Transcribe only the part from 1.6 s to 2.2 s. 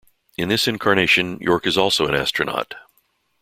is also an